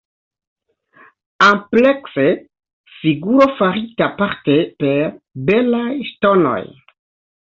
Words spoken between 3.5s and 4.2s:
farita